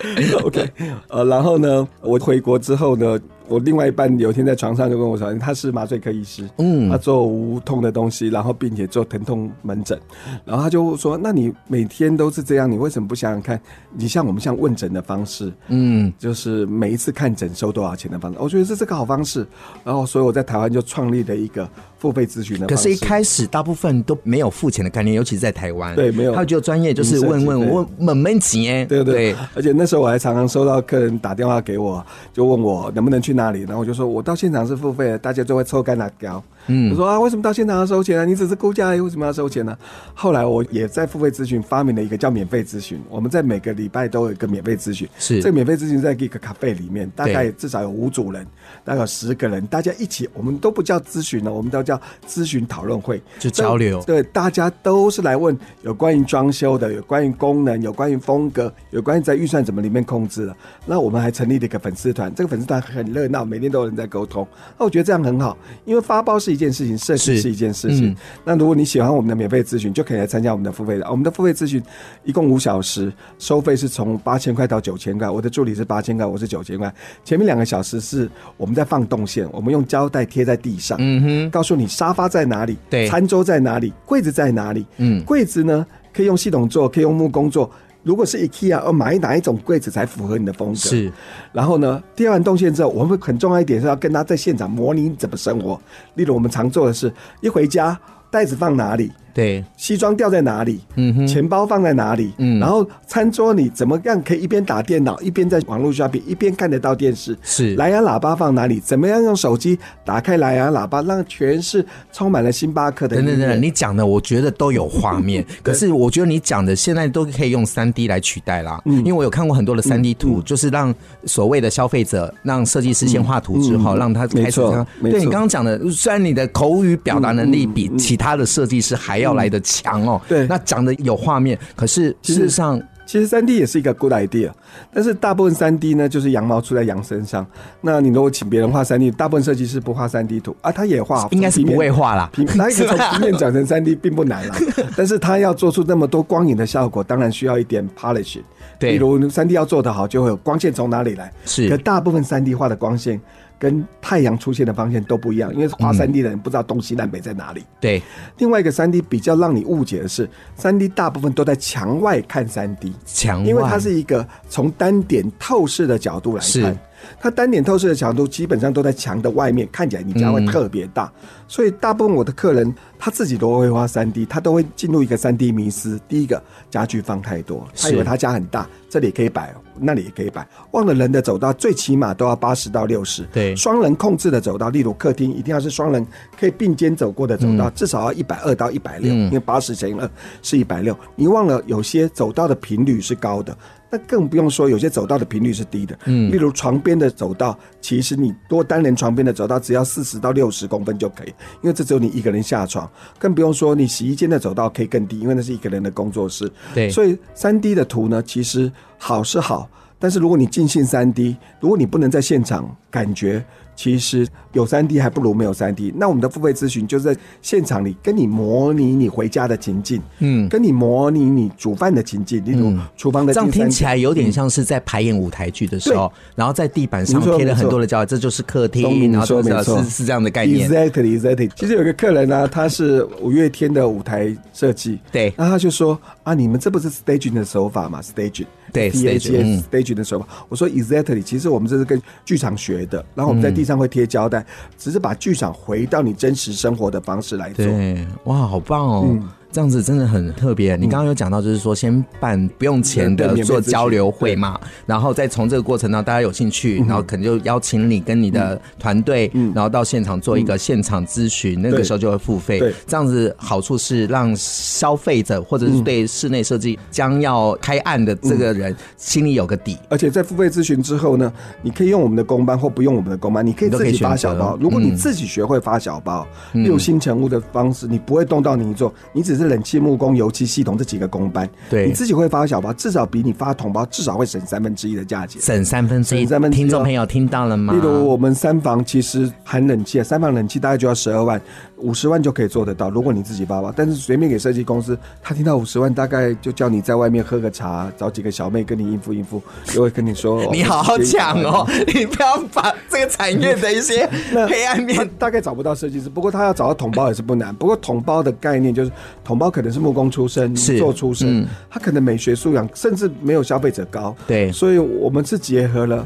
[0.43, 0.69] OK，
[1.07, 3.19] 呃，然后呢，我回国之后呢。
[3.47, 9.99] 我另外一半有一天在床上就跟我说，他是麻醉科医师，嗯，他做无痛的东西，然后并且做疼痛门诊，
[10.45, 13.59] 然后他就说：“那你每天都是这样，你为什么不想想看？
[13.95, 18.37] 你像我们像问诊的方式，嗯，就是每一次看诊收多少钱的方式？
[18.39, 19.45] 我觉得这是个好方式。
[19.83, 22.67] 然后，所以我在台湾就创立了一个付费咨询的。
[22.67, 26.33] 可是，一开始大部分都没有付钱的概念，尤其是在台湾，对，没有。
[26.33, 29.35] 他就专业就是问问问门门诊，对对对。
[29.55, 36.43] 而且那时候我还常常收到客人打电话给我，就问我能不能去哪里，然后我就说，我到现场是付费的，大家就会抽干辣椒。
[36.67, 38.25] 嗯，我说啊，为什么到现场要收钱呢？
[38.25, 39.77] 你只是估价，为什么要收钱呢？
[40.13, 43.01] 后来我也在付费咨询发明了一个叫免费咨询。
[43.09, 48.45] 我们在每个礼拜都有一个免费咨询，是这个免费咨询在一个咖啡里面，大概至少有五组人，
[48.83, 54.03] 大概有十个人，大家一起，我们都不叫咨询了，我们都叫咨询讨论会，就交流。
[54.03, 60.55] 对，大家都是来问有关于装修的，有关于功能，有关于风格，有关于在预算怎么里面控制的。
[60.85, 64.45] 那我们还成立了一个粉丝团，这个粉丝团很热闹，每天都有人在沟通。
[64.77, 67.37] 那我觉得这样很好，因为发包是一件事情，设计。
[67.37, 68.09] 是一件事情。
[68.09, 71.07] 嗯、那如果你喜欢我们的免费咨询，就可以来参加我们的付费的。
[71.09, 71.81] 我们的付费咨询
[72.23, 75.29] 一共五小时，收费是从八千块到九千块。
[75.29, 76.91] 我的助理是八千块，我是九千块。
[77.23, 84.85] 前面两个小时是我们在放动线，我们用胶带贴在地上，嗯哼，告诉你沙发在哪里，对，餐桌在哪里，柜子在哪里。
[84.97, 87.69] 嗯，柜子呢可以用系统做，可以用木工做。
[88.03, 90.75] 如果是 IKEA，要买哪一种柜子才符合你的风格？
[90.75, 91.11] 是。
[91.51, 95.79] 然后呢，贴完动线之后，我们会很重要一点是要跟他在现场模拟怎么生活。
[96.15, 97.99] 例如，我们常做的是一回家，
[98.31, 99.11] 袋子放哪里？
[99.37, 100.79] 对，西装掉在哪里？
[100.95, 102.33] 嗯哼，钱包放在哪里？
[102.39, 107.37] 嗯，然后餐桌你怎么样可以一边打电脑一边在网络 shopping 一边看得到电视？
[107.43, 108.79] 是，蓝牙喇叭放哪里？
[108.79, 113.15] 怎么样用手机打开蓝牙喇叭，让全是充满了星巴克的？
[113.17, 118.81] 等等等等，你讲的我觉得都有画面， 可是我觉得你讲的现在都可以用三 D 来取代啦。
[118.85, 120.91] 嗯，因为我有看过很多的三 D 图，就是让
[121.25, 124.83] 所谓的消费者让设计师先画图之后，让他开始看。
[125.03, 129.26] 对你刚刚讲的，虽然你的口语表达能力比其他的设计师还要。
[129.27, 134.49] 要来的强哦，对，那讲的有画面，可是事实上，其实三 D 也是一个 good idea，
[134.93, 137.45] 但是大部分三 D 呢，就是羊毛出在羊身上。
[137.81, 142.29] 那你如果请别人画三 D，大部分设计师不画三 D 图啊，他也画，应该是不会画啦。
[142.33, 144.55] 平拿 一个从平面转成三 D 并不难啦，
[144.95, 148.43] 但是他要做出那么多光影的效果，当然需要一点 polishing。
[148.79, 151.31] 对，比如三 D 要做得好，就会有光线从哪里来？
[151.45, 153.19] 是，可大部分三 D 画的光线。
[153.59, 157.63] 跟太阳出现的方向都不一样，因为画三 D 的人不知道东西南北在哪里。
[157.79, 158.01] 对，
[158.37, 166.77] 另外一个三 D 比较让你误解的是，三 D 大部分都在墙外看三 D，墙外，因为它是一个从单点透视的角度来看。
[167.19, 175.99] 它单点透视的强度基本上都在墙的外面，看起来你家会特别大，嗯、所以大部分我的客人他自己都会花三 D，他都会进入一个三 D 迷失。
[176.07, 183.23] 第一个家具放太多，他以为他家很大，这里也可以摆，那里也可以摆，忘了人的走道最起码都要八十到六十。
[183.33, 186.05] 对，双人控制的走道，例如客厅一定要是双人
[186.39, 190.09] 可以并肩走过的走道，嗯、至少要一百二到一百六，因为八十乘以二
[190.41, 190.97] 是一百六。
[191.15, 193.57] 你忘了有些走道的频率是高的。
[193.89, 201.29] 那更不用说，有些走道的频率是低的，嗯，例如床边的走道，其实你多单人床边的走道只要四十到六十公分就可以，
[201.61, 213.45] 因为这只有你一个人下床，更不用说你洗衣间的走道可以更低，因为那是一个人的工作室，对，所以三 D 的图呢，其实好是好，但是如果你尽信三 D，如果你不能在现场感觉。
[213.77, 215.93] 其实有三 D 还不如没有三 D。
[215.95, 223.33] 那我们的付费咨询就是在现场里跟你模拟你回家的情境，嗯，跟你模拟你煮饭的情境，例如厨房的。
[223.33, 230.67] 这样听起来有点像是在排演舞台剧的时候，然后在地板上贴了很多的胶，这就是客厅，然后说是是这样的概念。
[230.67, 231.51] Exactly, exactly。
[231.55, 238.47] 其实有个客人呢，他是五月天的舞台设计，对，那他就说啊，你们这不是 staging 的手法吗？staging。
[238.73, 244.45] 对，stage stage 的手法，我说 exactly，其实我们这是跟剧场学的，然后我们在地上会贴胶带，
[244.77, 247.65] 只是把剧场回到你真实生活的方式来做。
[247.65, 249.19] 对，哇，好棒哦！
[249.57, 250.75] 这样子真的很特别。
[250.75, 262.59] 你刚刚有讲到，就是说先办不用钱的做交流会嘛，然后再从这个过程当中，大家有兴趣，然后可能就邀请你跟你的团队，然后到现场做一个现场咨询，那个时候就会付费。
[262.85, 269.75] 这样子好处是让消费者或者是对室内设计将要开案的这个人心里有个底。
[269.89, 274.55] 而且在付费咨询之后呢，你可以用我们的公班或不用我们的公班，你可以自己发小包。
[274.61, 286.25] 如果你自己学会发小包，用新成物的方式，你不会动到泥做，你只是冷气、木工、油漆、系统这几个工班，对，你自己会发小包，至少比你发统包至少会省三分之一的价钱，省三分之一。
[286.51, 287.73] 听众朋友听到了吗？
[287.73, 291.41] 例如我们三房其实含冷气，三房冷气大概就要十二万，
[291.77, 292.89] 五十万就可以做得到。
[292.89, 304.05] 如果你自己包包，但是随便给设计公司，他听到五十万，大概就叫你在外面喝个茶，找几个小妹跟你应付应付，就会跟你说， 你好好讲哦， 你不要把这个产业的一些
[304.49, 306.09] 黑暗面，大概找不到设计师。
[306.09, 307.55] 不过他要找到统包也是不难。
[307.55, 308.91] 不过统包的概念就是，
[309.23, 314.13] 统包可能是木工出身，是做出身，嗯、他可能美学素养甚至没有消费者高。
[314.27, 316.05] 对，所以我们是结合了，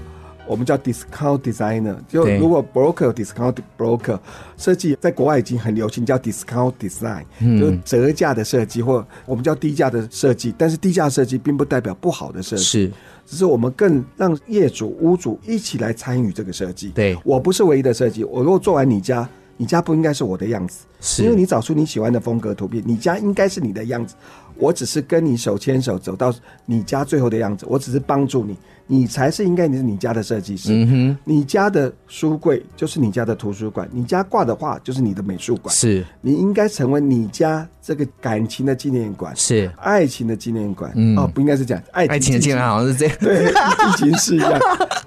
[0.52, 1.96] 我们叫 discount designer。
[2.10, 4.20] 就如果 broker discount broker
[4.58, 10.54] 设计在国外已经很流行，叫 discount design，就是折价的设计，或我们叫低价的设计。
[10.58, 12.92] 但是低价设计并不代表不好的设计，是，
[13.26, 16.90] 只是我们更让业主、屋主一起来参与这个设计。
[16.90, 19.28] 对，我不是唯一的设计，我如果做完你家。
[19.58, 22.82] 你家不应该是我的样子，是因为你找出你喜欢的风格图片。
[22.84, 24.16] 你家应该是你的样子，
[24.62, 26.32] 我只是跟你手牵手走到
[26.68, 30.70] 你家最后的样子，我只是帮助你，你才是应该你是你家的设计师。
[30.72, 35.74] 嗯哼，你家的书柜就是你家的图书馆，你家挂的画就是你的美术馆。
[35.74, 40.92] 是，你应该成为你家这个感情的纪念馆，是爱情的纪念馆。
[40.96, 43.16] 嗯，哦，不应该是讲爱爱情的纪念馆，好像是这样。
[43.20, 44.60] 对，爱情是一样，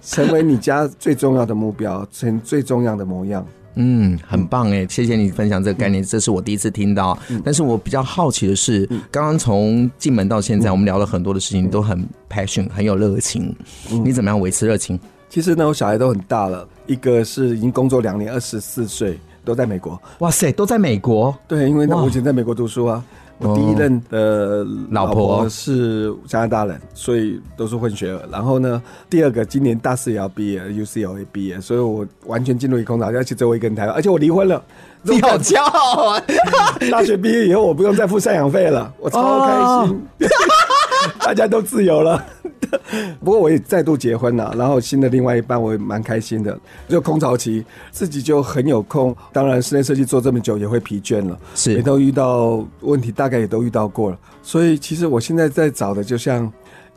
[0.02, 3.46] 成为你家最重要的目标，成最重要的模样。
[3.76, 7.18] 嗯，很棒哎，谢谢你分享这个概念，这是我第一次听到。
[7.44, 13.54] 但是我比较好奇的是，刚刚从进门到现在，我们聊了很多的事情，都很 passion，很有热情。
[13.90, 14.98] 你怎么样维持热情？
[15.28, 20.00] 其实呢，我小孩都很大了，一个是已经工作两年，二十四岁，都在美国。
[20.20, 21.37] 哇塞，都在美国？
[21.48, 23.04] 对，因为我以前在美国读书啊。
[23.38, 28.20] 我第一任的老婆是加拿大人，所以都是混血儿。
[28.30, 34.62] 然后呢，第二个今年大四也要毕业，UCLA 毕业，所以我完全进入一空岛，而且只有我一个人台湾，而且我离婚了。
[35.02, 36.22] 你好骄傲啊！
[36.90, 40.02] 大学毕业以后，我不用再付赡养费了，我超开心，
[41.20, 42.24] 大家都自由了。
[43.24, 46.59] 不过我也再度结婚了，然后新的另外一半我也蛮开心的。
[46.88, 49.14] 就空巢期，自己就很有空。
[49.33, 54.18] 当然，室内设计做这么久也会疲倦了，是也都遇到问题，大概也都遇到过了。
[54.42, 56.50] 所以，其实我现在在找的，就像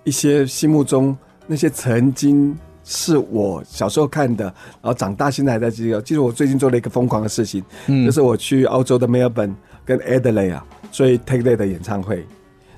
[0.04, 6.02] 一些心目中那些曾经是我小时候看的，然后长大现在还在记得。
[6.02, 12.26] 记得我最近做了一个疯狂的事情，嗯，就是我去澳洲的墨尔本跟 Adelaide 啊，追 Take That 的演唱会。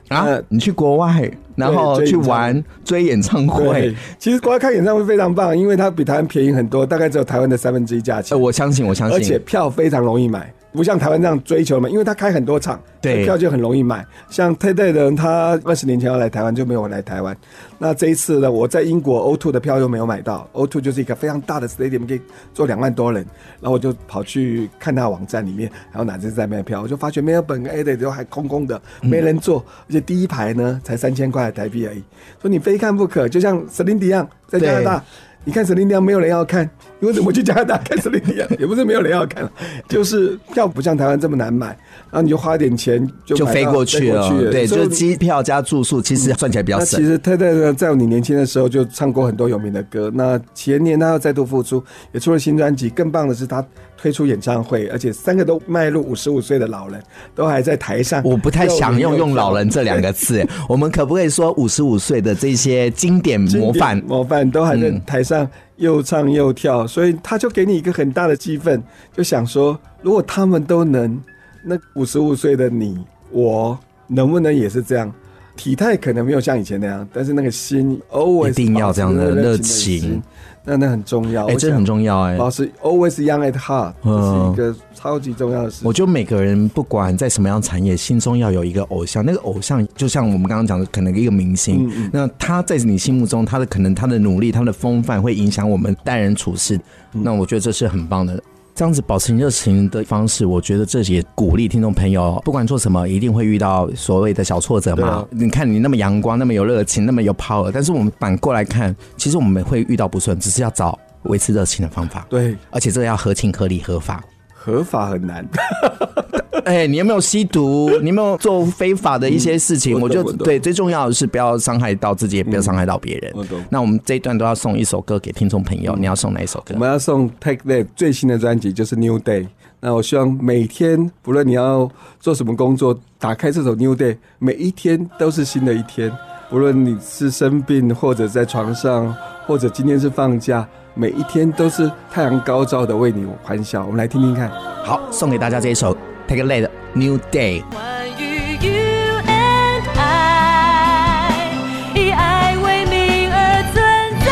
[0.10, 0.40] 啊！
[0.50, 3.96] 你去国外，然后去玩追演唱会。
[4.18, 8.38] 其实国外看演唱会非常棒，因为它比台湾便宜很多，大概只有台湾的三分之一价钱。
[8.38, 10.52] 呃，我相信，我相信，而且票非常容易买。
[10.72, 14.06] 不像台湾这样追求嘛，因为他开很多场，对，票就很容易买。
[14.30, 17.36] 像 Take That 的人，他二十年前要来台湾就没有来台湾。
[17.78, 22.22] 那这一次呢，我在英国 O2 的票又没有买到，O2 就是一个非常大的 stadium，可以
[22.54, 23.26] 坐两万多人。
[23.60, 32.04] 然后我就跑去看他网站里面，然后哪只在卖票，我就发觉没有本跟 Adelaide 都还空空的，没人坐，而且第一排呢才三千块台币而已，
[32.40, 33.28] 所以你非看不可。
[33.28, 35.04] 就像 Celine Dion 在加拿大。
[35.50, 38.60] 你看 Celine Dion 没有人要看，你为什么去加拿大看 Celine Dion？
[38.60, 39.50] 也不是没有人要看，
[39.88, 41.70] 就是票不像台湾这么难买，
[42.12, 44.30] 然后你就花点钱就就飞过去了。
[44.52, 47.00] 对，就是机票加住宿，其实算起来比较省。
[47.00, 50.12] 其实他在在你年轻的时候就唱过很多有名的歌。
[50.14, 52.88] 那前年他要再度复出，也出了新专辑。
[52.88, 53.66] 更棒的是他
[54.00, 57.04] 推出演唱会，而且三个都迈入五十五岁的老人，
[57.36, 58.24] 都还在台上。
[58.24, 65.46] 我不太想用用老人这两个字， 我们可不可以说五十五岁的这些经典模范模范都还在台上？
[65.76, 68.82] 又唱又跳，所以他就给你一个很大的气氛，
[69.16, 71.22] 就想说，如果他们都能，
[71.64, 72.98] 那五十五岁的你
[73.32, 75.14] 我能不能也是这样？
[75.60, 80.24] 体态可能没有像以前那样，但是那个心 always 一定要这样的热情。
[80.64, 85.82] 那那很重要，哎、欸，这很重要、欸，哎，保持 always young at heart，嗯，这是一个超级重要的事。
[85.86, 96.80] 我觉得每个人不管在什么样产业，心中要有一个偶像，那个偶像就像我们刚刚讲的，可能一个明星，那他在你心目中，他的可能他的努力，他的风范会影响我们待人处事。
[97.14, 98.42] 嗯、那我觉得这是很棒的。
[98.80, 105.06] 这样子保持热情的方式，我觉得这也鼓励听众朋友，不管做什么，一定会遇到所谓的小挫折嘛。
[105.06, 112.26] 啊、你看你那么阳光，那么有热情，那么有 power，但是我们反过来看，其实我们会遇到不顺，只是要找维持热情的方法。
[112.30, 114.24] 对，而且这个要合情合理合法。
[114.70, 115.48] 合法很难。
[116.66, 117.90] 哎，你有没有吸毒？
[118.04, 119.98] 你有没有做非法的一些事情？
[119.98, 123.34] 嗯、我就对，最重要的是不要伤害到自己，也不要伤害到别人。
[123.36, 126.74] 嗯、那我们这一段都要送一首歌给听众朋友，嗯、你要送哪一首歌？
[126.74, 129.48] 我们要送 Take That 最新的专辑，就是 New Day。
[129.80, 136.12] 那我希望每天，不论你要做什么工作，打开这首 New Day，每一天都是新的一天。
[136.50, 139.16] 不论你是生病，或者在床上，
[139.48, 140.68] 或者今天是放假，
[141.00, 143.86] 每一天都是太阳高照的为你欢笑。
[143.86, 144.52] 我们来听听看。
[144.84, 145.96] 好，送给大家这一首。
[146.28, 147.64] Take a lead, new day。
[147.72, 151.56] 关于 you and I，
[151.96, 153.82] 以爱为名而存
[154.26, 154.28] 在，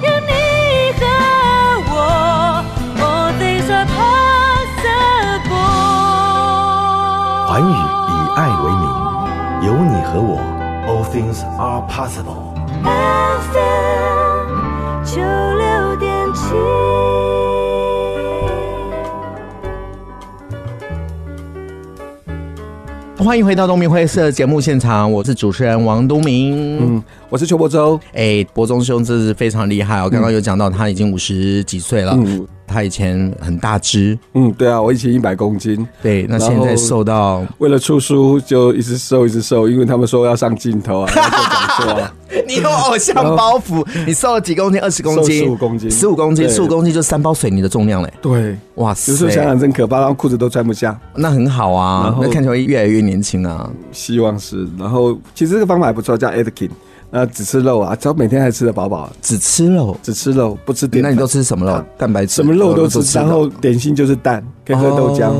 [0.00, 0.32] 有你
[0.98, 1.04] 和
[1.92, 1.94] 我
[2.96, 5.04] ，All things are possible。
[7.46, 7.76] 寰宇
[8.08, 8.88] 以爱为名，
[9.66, 10.40] 有你和我
[10.88, 12.40] ，All things are possible。
[23.22, 32.14] 欢迎回到东明会社节目现场，我是主持人王东明，嗯，我是邱伯洲，哎，伯中兄真是非常厉害哦，刚刚有讲到他已经五十几岁了。
[32.16, 32.46] 嗯。
[32.64, 41.12] 他以前很大只，嗯，对啊，我以前一百公斤，对，那现在瘦到为了出书就一直瘦一直瘦，因为他们说要上镜头啊，
[41.72, 42.14] 啊
[42.46, 44.80] 你有偶像包袱， 你瘦了几公斤？
[44.80, 56.70] 二十公斤，十五公斤，十五公斤，十五公斤就三包水泥的重量嘞，对，哇塞，有时候想想真可怕，然后裤子都穿不下，那很好啊，那看起来越来越年轻啊，希望是，然后其实这个方法还不错，叫 Atkins
[57.14, 59.12] 那只吃肉啊，只要每天还吃得饱饱。
[59.20, 61.10] 只吃肉，只吃肉，不吃淀粉。
[61.10, 61.84] 那你都吃什么肉？
[61.98, 62.36] 蛋白质。
[62.36, 65.30] 什么肉都吃，然后点心就是蛋，可以喝豆浆，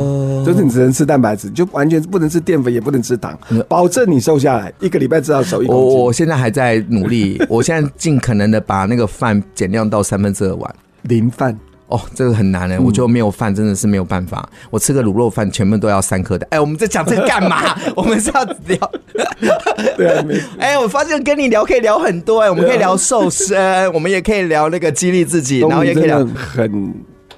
[0.45, 4.73] 就是你只能吃蛋白质，就完全不能吃淀粉，也不能吃糖，保证你瘦下来。
[4.81, 5.85] 一个礼拜至少瘦一公斤。
[5.85, 11.59] 我我现在还在努力，我现在尽可能的把那个饭减量到三分之二碗，零饭。
[11.89, 12.79] 哦，这个很难呢。
[12.83, 14.49] 我觉得没有饭真的是没有办法。
[14.71, 16.49] 我吃个卤肉饭，全部都要三颗蛋。
[16.51, 17.77] 哎，我们在讲这个干嘛？
[17.95, 18.91] 我们是要聊。
[19.99, 20.41] 对啊，没。
[20.59, 26.95] 哎，我发现跟你聊可以聊很多哎，我们可以聊瘦身，我们也可以聊那个激励自己，然后也可以聊很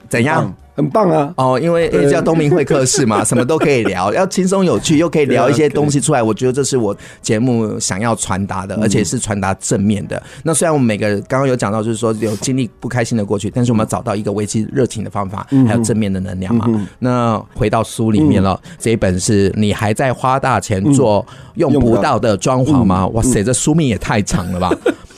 [0.08, 0.54] 怎样。
[0.74, 1.32] 很棒啊！
[1.36, 6.22] 哦，因为叫东明会客室嘛， 什么都可以聊，要轻松有趣，又可以聊一些东西出来。
[6.22, 10.20] 我觉得这是我节目想要传达的，而且是传达正面的。
[10.42, 16.66] 那虽然我们每个人刚刚有讲到，就是说有经历不开心的过去，但是我们要找到一个维持热情的方法，还有正面的能量嘛。
[16.98, 23.06] 那回到书里面了，这一本是你还在花大钱做用不到的装潢吗？
[23.08, 24.72] 哇塞，这书名也太长了吧！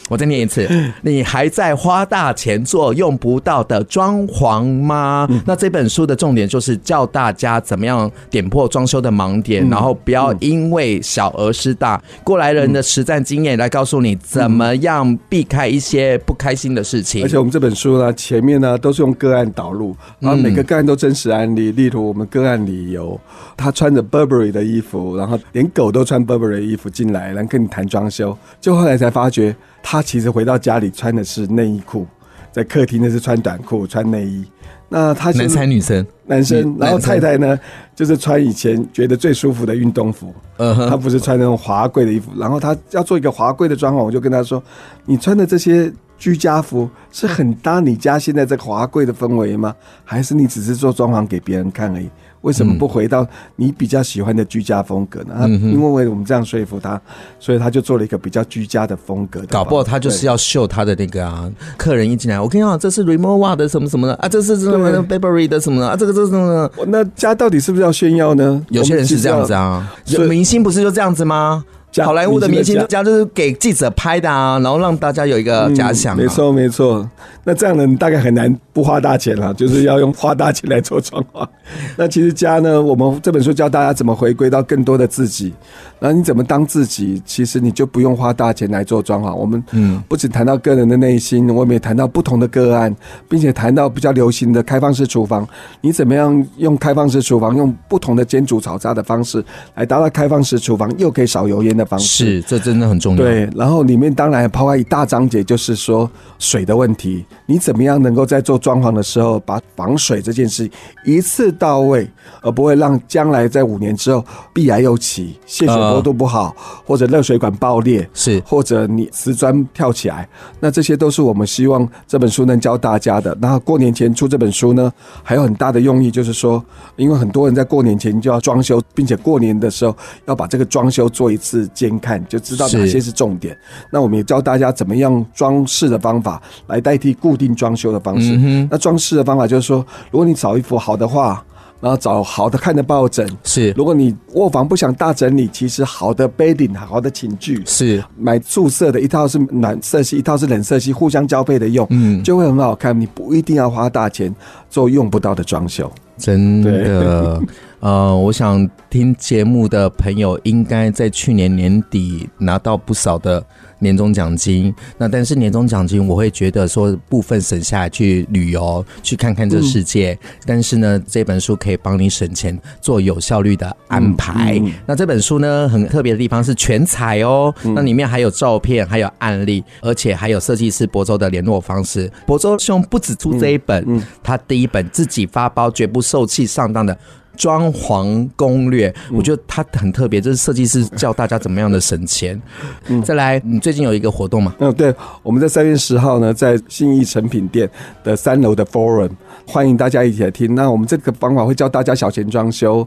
[0.09, 0.69] 我再念一次，
[1.03, 5.27] 你还在花大钱做用不到的装潢吗？
[5.29, 12.01] 嗯、那这本书的重点就是教大家怎么样点破装修的盲点，嗯、然后不要因为小而失大。
[12.23, 17.25] 过来人的实战经验来告诉你怎么样避开一些不开心的事情。
[17.25, 21.73] 而且我们这本书呢，前面呢都是用个案导入，然后每个个案都真实案例。
[21.73, 23.21] 例如我们个案理由
[23.57, 29.55] 他穿着 Burberry 的衣服，然后连狗都穿 Burberry 的衣服进来，然后跟你谈装修，就后来才发觉。
[29.88, 32.05] 他其实回到家里穿的是内衣裤，
[32.51, 34.44] 在客厅那是穿短裤穿内衣。
[34.88, 37.57] 那他男生女生男生，然后太太呢
[37.94, 40.35] 就是穿以前觉得最舒服的运动服。
[40.57, 42.33] 嗯哼，他不是穿那种华贵的衣服。
[42.37, 44.61] 然后他要做一个华贵的装潢，我就跟他说
[45.07, 49.72] ：“你穿的这些居家服是很搭你家现在这个华贵的氛围吗？
[50.03, 52.09] 还是你只是做装潢给别人看而已？”
[52.47, 55.35] 为什么不回到你比较喜欢的居家风格呢？
[55.41, 57.01] 嗯、因为我们这样说服他，
[57.41, 59.49] 所以他就做了一个比较居家的风格的。
[59.49, 66.71] 搞不好他就是要秀他的那个啊，客人一进来，我跟你讲，这是 Remova 的什么什么的啊，这是什么 Burberry 的什么的啊，这个这是什么？
[66.87, 68.65] 那家到底是不是要炫耀呢？
[68.71, 71.65] 有些人是这样子啊，有明星不是就这样子吗？
[72.05, 76.15] 好莱坞的明星家就是给记者拍的啊，然后让大家有一个假想。
[76.15, 77.09] 没错没错，
[77.43, 81.49] 那这样的你大概很难不花大钱了， 就是要用花大钱来做装潢。
[81.97, 85.55] 那其实家呢，我们这本书教大家怎么回归到更多的自己。
[85.99, 87.23] 那你怎么当自己？
[87.25, 89.35] 其实你就不用花大钱来做装潢。
[89.35, 92.95] 我们嗯，不仅谈到个人的内心，我们也谈到不同的个案，
[93.31, 95.49] 并且谈到比较流行的开放式厨房。
[95.81, 99.43] 你怎么样用开放式厨房，用不同的煎煮炒炸的方式
[99.75, 102.43] 来达到开放式厨房，又可以少油烟的方式？
[102.43, 103.25] 是，这真的很重要。
[103.25, 106.09] 对，然后里面当然抛开一大章节，就是说
[106.39, 107.25] 水的问题。
[107.47, 110.68] 你怎么样能够在做装潢的时候，把防水这件事
[111.05, 112.11] 一次到位，
[112.42, 116.52] 而不会让将来在五年之后必癌又起，泄水坡度不好，
[116.85, 123.38] 或者热水管爆裂，是，或者你瓷砖跳起来，那这些都是我们希望这本书能教大家的。
[123.40, 124.92] 那过年前出这本书呢，
[125.23, 126.60] 还有很大的用意，就是说，
[126.96, 133.56] 因为很多人在过年前就要装修，并且过年的时候要把这个装修做一次监看，就知道哪些是重点。
[133.92, 138.56] 那我们也教大家怎么样装饰的方法来代替固定装修的方式。
[138.63, 141.42] 哼，那装饰的方法就是说，如果你找一幅好的画。
[141.79, 152.98] 然后找好的看的抱枕是，如果你卧房不想大整理，其实好的 bedding 好的寝具是，买素色的一套是暖色系，一套是冷色系，互相交配的用，嗯，就会很好看。
[152.98, 154.35] 你不一定要花大钱
[154.71, 157.38] 做用不到的装修，真的。
[157.81, 163.44] 呃，我想听节目的朋友应该在去年年底拿到不少的。
[163.79, 170.12] 年终奖金，那但是年终奖金，我会觉得说部分省下来去旅游，去看看这世界。
[170.22, 174.58] 嗯、但是呢，这本书可以帮你省钱，做有效率的安排。
[174.58, 182.10] 嗯嗯、那这本书呢，很特别的地方是全彩哦，嗯、那里面还有照片，还有案例，而且还有设计师博州的联络方式。
[182.27, 186.96] 博州兄不止出这一本，他第一本自己发包，绝不受气上当的。
[187.37, 192.41] 装潢攻略，我觉得它很特别，这是设计师教大家怎么样的省钱。
[192.89, 194.55] 嗯，再来，你最近有一个活动吗？
[194.59, 197.71] 嗯，对，我们在三月十号呢，在信义成品店
[198.03, 199.11] 的三楼的 Forum，
[199.47, 200.55] 欢迎大家一起来听。
[200.55, 202.87] 那我们这个方法会教大家小钱装修。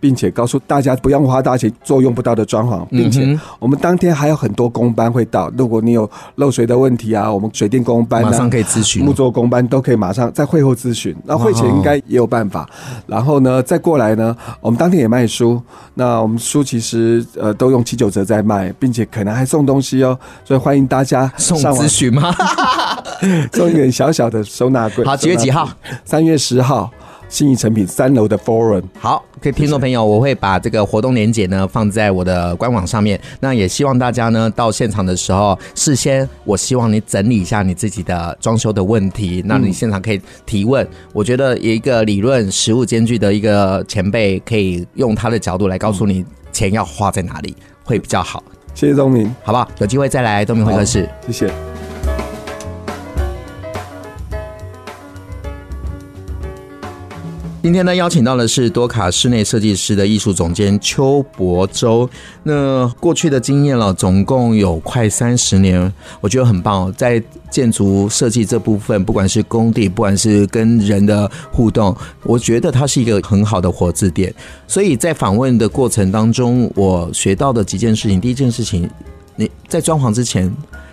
[0.00, 5.50] 并且告诉大家不用花大钱做用不到的装潢，并且我们当天还有很多工班会到。
[5.56, 11.14] 如果你有漏水的问题啊，我们水电工班、啊、马上可以咨询，木作工班都可以马上在会后咨询。
[11.24, 12.68] 那会前应该也有办法。
[13.06, 15.60] 然后呢，再过来呢，我们当天也卖书。
[15.94, 20.18] 那我们书其实呃都用七九折在卖，并且可能还送东西哦。
[20.44, 22.34] 所以欢迎大家送咨询吗？
[23.52, 25.04] 送一点小小的收纳柜。
[25.04, 25.68] 好，几月几号？
[26.04, 26.90] 三月十号。
[27.30, 33.18] 信义成品三楼的 Forum，好，各位听众朋友，我会把这个活动链接呢放在我的官网上面。
[33.38, 40.84] 那也希望大家呢到现场的时候，事先我希望你整理一下你自己的装修的问题，那你现场可以提问。
[40.84, 48.42] 嗯、我觉得有一个理论实物兼具的一个前辈，可以用他的角度来告诉你钱要花在哪里会比较好。
[48.74, 49.68] 谢谢东明，好不好？
[49.78, 51.69] 有机会再来东明会客室，谢谢。
[57.62, 62.08] 今天呢，邀请到的是多卡室内设计师的艺术总监邱博州。
[62.42, 65.92] 那过去的经验了，总共有快三十年，
[66.22, 66.90] 我觉得很棒。
[66.94, 74.34] 在建筑设计这部分，不管是工地，不管是跟人的互动，我觉得它是一个很好的活字典。
[74.66, 78.88] 所以在访问的过程当中，我学到的几件事情，第一件事情，
[79.36, 80.50] 你在装潢之前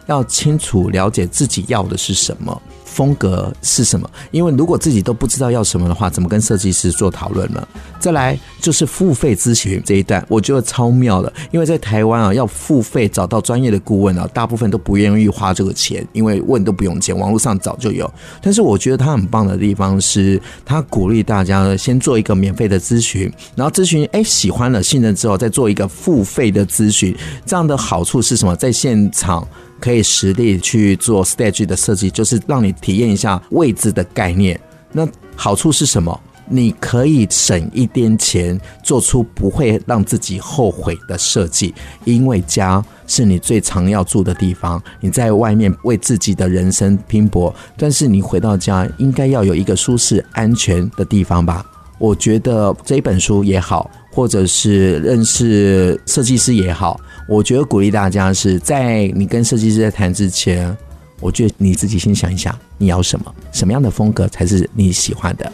[0.08, 2.62] 要清楚了解自己要的是什么。
[2.88, 4.10] 风格是什么？
[4.32, 7.68] 因为如果自己都不知道要什么的话，怎么跟设计师做讨论呢？
[8.00, 11.32] 再来就是付费咨询这一段，我觉得超妙的。
[11.52, 18.12] 因为在台湾啊，要付费找到专业的顾问啊，大部分都不愿意花这个钱，因为问都不用钱，网络上早就有。
[18.42, 27.16] 但是我觉得他很棒的地方是，他鼓励大家，先做一个免费的咨询，然后咨询哎喜欢了、信任之后，再做一个付费的咨询。
[27.46, 28.56] 这样的好处是什么？
[28.56, 29.46] 在现场。
[29.80, 34.60] 可以实地去做 stage 的设计，就是让你体验一下位置的概念。
[34.92, 36.20] 那好处是什么？
[36.50, 41.76] 你可以省一点钱，做出不会让自己后悔的设计。
[42.06, 51.66] 因为家是你最常要住的地方，你在外面为自己的人生拼搏，但是你回到家应该要有一个舒适、安全的地方吧？
[52.00, 56.98] 我觉得这一本书也好，或者是认识设计师也好。
[57.28, 60.78] 我觉得鼓励大家是在你跟设计师在谈之前，
[61.20, 65.52] 我觉得你自己先想一想，你要什么，什么样的风格才是你喜欢的？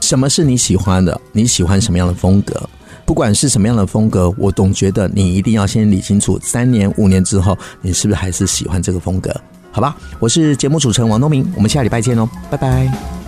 [0.00, 1.18] 什么是你喜欢的？
[1.32, 2.68] 你喜欢什么样的风格？
[3.04, 9.34] 不管是什么样的风格，我总觉得你一定要先理清楚，三年、五年之后，你是不是还是喜欢这个风格？
[9.70, 13.21] 好吧，我是节目主持人王东明，我们下礼拜见哦，拜拜。